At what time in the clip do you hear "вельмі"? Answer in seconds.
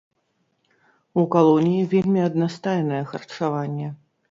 1.93-2.25